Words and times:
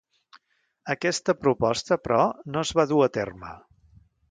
Aquesta 0.93 1.35
proposta, 1.41 1.99
però, 2.07 2.23
no 2.55 2.65
es 2.67 2.75
va 2.81 2.89
dur 2.95 3.05
a 3.09 3.13
terme. 3.21 3.55